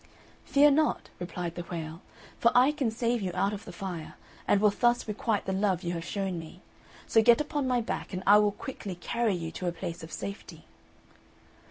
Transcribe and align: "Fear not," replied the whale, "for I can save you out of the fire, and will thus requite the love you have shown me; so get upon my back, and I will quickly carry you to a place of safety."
"Fear 0.45 0.71
not," 0.71 1.09
replied 1.19 1.53
the 1.53 1.61
whale, 1.61 2.01
"for 2.39 2.51
I 2.55 2.71
can 2.71 2.89
save 2.89 3.21
you 3.21 3.29
out 3.35 3.53
of 3.53 3.65
the 3.65 3.71
fire, 3.71 4.15
and 4.47 4.59
will 4.59 4.71
thus 4.71 5.07
requite 5.07 5.45
the 5.45 5.53
love 5.53 5.83
you 5.83 5.93
have 5.93 6.03
shown 6.03 6.39
me; 6.39 6.61
so 7.05 7.21
get 7.21 7.39
upon 7.39 7.67
my 7.67 7.81
back, 7.81 8.11
and 8.11 8.23
I 8.25 8.39
will 8.39 8.51
quickly 8.51 8.95
carry 8.95 9.35
you 9.35 9.51
to 9.51 9.67
a 9.67 9.71
place 9.71 10.01
of 10.01 10.11
safety." 10.11 10.65